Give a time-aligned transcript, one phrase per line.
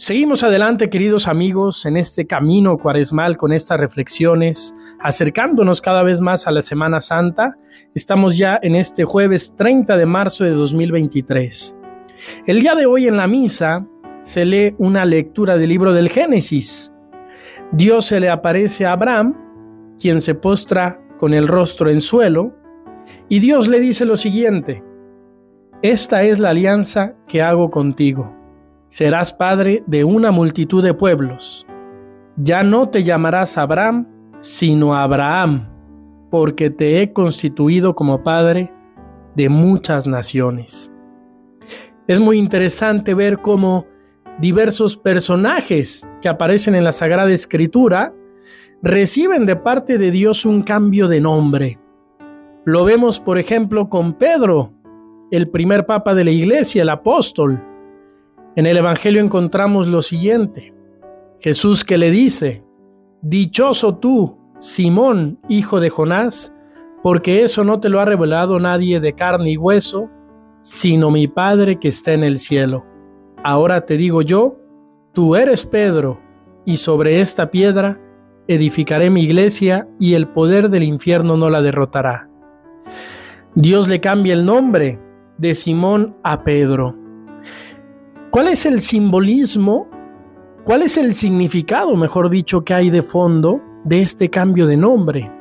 [0.00, 6.46] Seguimos adelante, queridos amigos, en este camino cuaresmal con estas reflexiones, acercándonos cada vez más
[6.46, 7.58] a la Semana Santa.
[7.96, 11.74] Estamos ya en este jueves 30 de marzo de 2023.
[12.46, 13.84] El día de hoy en la misa
[14.22, 16.92] se lee una lectura del libro del Génesis.
[17.72, 22.54] Dios se le aparece a Abraham, quien se postra con el rostro en suelo,
[23.28, 24.80] y Dios le dice lo siguiente,
[25.82, 28.37] Esta es la alianza que hago contigo
[28.88, 31.66] serás padre de una multitud de pueblos.
[32.36, 34.06] Ya no te llamarás Abraham,
[34.40, 35.68] sino Abraham,
[36.30, 38.72] porque te he constituido como padre
[39.34, 40.90] de muchas naciones.
[42.06, 43.86] Es muy interesante ver cómo
[44.40, 48.14] diversos personajes que aparecen en la Sagrada Escritura
[48.82, 51.78] reciben de parte de Dios un cambio de nombre.
[52.64, 54.72] Lo vemos, por ejemplo, con Pedro,
[55.30, 57.62] el primer papa de la iglesia, el apóstol,
[58.58, 60.74] en el Evangelio encontramos lo siguiente.
[61.38, 62.64] Jesús que le dice,
[63.22, 66.52] Dichoso tú, Simón, hijo de Jonás,
[67.04, 70.10] porque eso no te lo ha revelado nadie de carne y hueso,
[70.60, 72.84] sino mi Padre que está en el cielo.
[73.44, 74.58] Ahora te digo yo,
[75.12, 76.20] tú eres Pedro,
[76.64, 78.00] y sobre esta piedra
[78.48, 82.28] edificaré mi iglesia, y el poder del infierno no la derrotará.
[83.54, 84.98] Dios le cambia el nombre
[85.36, 86.96] de Simón a Pedro.
[88.30, 89.88] ¿Cuál es el simbolismo?
[90.64, 95.32] ¿Cuál es el significado, mejor dicho, que hay de fondo de este cambio de nombre?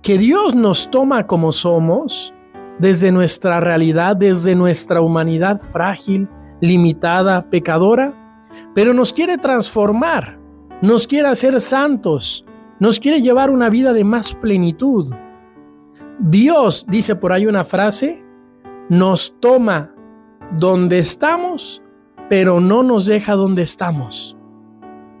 [0.00, 2.32] Que Dios nos toma como somos,
[2.78, 6.26] desde nuestra realidad, desde nuestra humanidad frágil,
[6.62, 10.38] limitada, pecadora, pero nos quiere transformar,
[10.80, 12.46] nos quiere hacer santos,
[12.80, 15.12] nos quiere llevar una vida de más plenitud.
[16.20, 18.24] Dios, dice por ahí una frase,
[18.88, 19.94] nos toma
[20.56, 21.82] donde estamos
[22.28, 24.36] pero no nos deja donde estamos.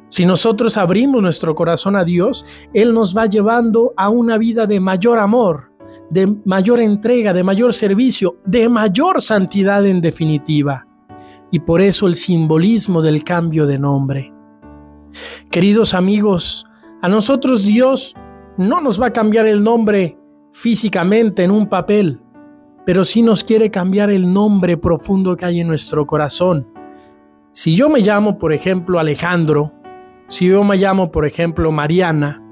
[0.08, 4.80] Si nosotros abrimos nuestro corazón a Dios, Él nos va llevando a una vida de
[4.80, 5.72] mayor amor,
[6.10, 10.86] de mayor entrega, de mayor servicio, de mayor santidad en definitiva.
[11.50, 14.32] Y por eso el simbolismo del cambio de nombre.
[15.50, 16.66] Queridos amigos,
[17.02, 18.14] a nosotros Dios
[18.56, 20.18] no nos va a cambiar el nombre
[20.52, 22.20] físicamente en un papel,
[22.86, 26.77] pero sí nos quiere cambiar el nombre profundo que hay en nuestro corazón
[27.50, 29.72] si yo me llamo, por ejemplo, Alejandro,
[30.28, 32.42] si yo me llamo, por ejemplo, Mariana,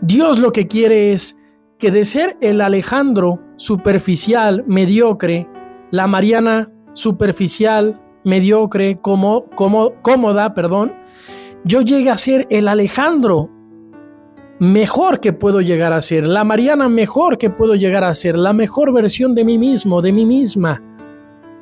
[0.00, 1.38] Dios lo que quiere es
[1.78, 5.48] que de ser el Alejandro superficial, mediocre,
[5.90, 10.92] la Mariana superficial, mediocre, como, como, cómoda, perdón,
[11.64, 13.50] yo llegue a ser el Alejandro
[14.58, 18.52] mejor que puedo llegar a ser, la Mariana mejor que puedo llegar a ser, la
[18.52, 20.82] mejor versión de mí mismo, de mí misma.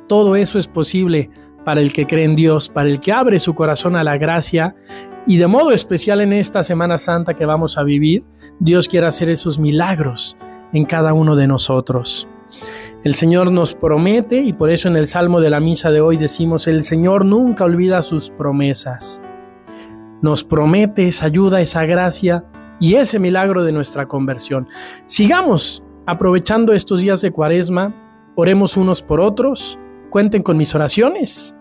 [0.07, 1.29] Todo eso es posible
[1.65, 4.75] para el que cree en Dios, para el que abre su corazón a la gracia
[5.27, 8.23] y de modo especial en esta Semana Santa que vamos a vivir,
[8.59, 10.37] Dios quiere hacer esos milagros
[10.71, 12.27] en cada uno de nosotros.
[13.03, 16.17] El Señor nos promete y por eso en el Salmo de la Misa de hoy
[16.17, 19.21] decimos, el Señor nunca olvida sus promesas.
[20.21, 22.45] Nos promete esa ayuda, esa gracia
[22.79, 24.67] y ese milagro de nuestra conversión.
[25.07, 27.93] Sigamos aprovechando estos días de cuaresma,
[28.35, 29.79] oremos unos por otros,
[30.15, 31.53] cuenten con mis oraciones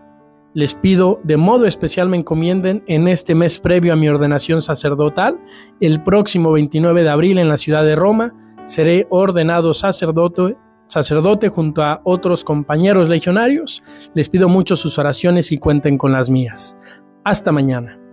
[0.52, 5.40] les pido de modo especial me encomienden en este mes previo a mi ordenación sacerdotal.
[5.80, 8.32] El próximo 29 de abril en la ciudad de Roma
[8.64, 10.56] seré ordenado sacerdote,
[10.86, 13.82] sacerdote junto a otros compañeros legionarios.
[14.14, 16.76] Les pido mucho sus oraciones y cuenten con las mías.
[17.24, 18.03] Hasta mañana.